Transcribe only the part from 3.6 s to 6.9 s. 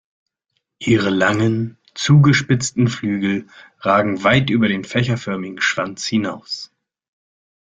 ragen weit über den fächerförmigen Schwanz hinaus.